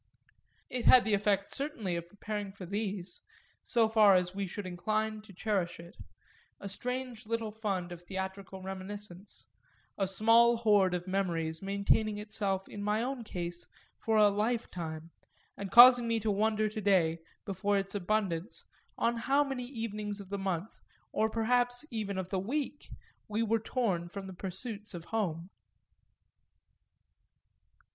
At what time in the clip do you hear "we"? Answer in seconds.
4.33-4.47, 23.27-23.43